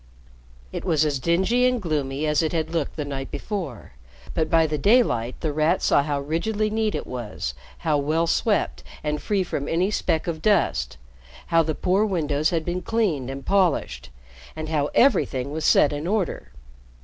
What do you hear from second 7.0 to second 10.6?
was, how well swept and free from any speck of